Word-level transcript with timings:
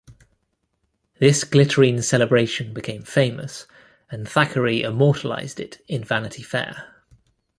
This 1.19 1.43
glittering 1.43 2.01
celebration 2.01 2.73
became 2.73 3.03
famous, 3.03 3.67
and 4.09 4.27
Thackeray 4.27 4.81
immortalised 4.81 5.59
it 5.59 5.85
in 5.87 6.03
"Vanity 6.03 6.41
Fair". 6.41 7.03